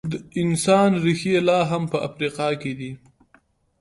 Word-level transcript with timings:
د 0.11 0.13
انسان 0.41 0.91
ریښې 1.05 1.35
لا 1.47 1.59
هم 1.69 1.83
په 1.91 1.97
افریقا 2.07 2.49
کې 2.61 2.71
دي. 2.79 2.91